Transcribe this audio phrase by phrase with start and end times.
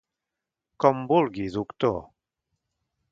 [0.85, 2.01] Com vulgui, doctor...